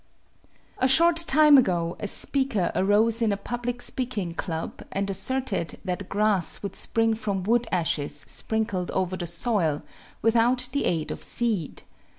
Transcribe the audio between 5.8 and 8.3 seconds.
that grass would spring from wood ashes